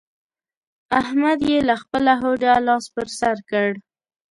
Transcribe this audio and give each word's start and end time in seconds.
احمد 1.01 1.39
يې 1.49 1.57
له 1.67 1.75
خپله 1.81 2.11
هوډه 2.21 2.53
لاس 2.67 2.85
پر 2.95 3.07
سر 3.19 3.37
کړ. 3.49 3.69